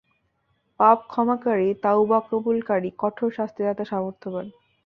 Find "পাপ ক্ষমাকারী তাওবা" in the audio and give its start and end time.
0.79-2.19